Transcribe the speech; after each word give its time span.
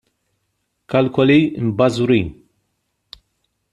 Kalkoli 0.89 1.39
mbażwrin! 1.67 2.27